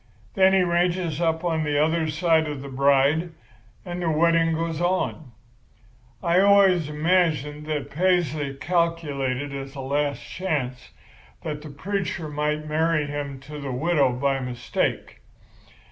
[0.33, 3.33] Then he ranges up on the other side of the bride,
[3.85, 5.31] and the wedding goes on.
[6.23, 10.89] I always imagined that Paisley calculated as a last chance
[11.43, 15.19] that the preacher might marry him to the widow by mistake.